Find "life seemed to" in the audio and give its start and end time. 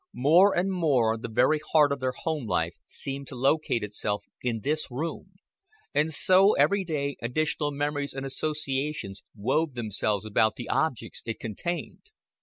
2.47-3.35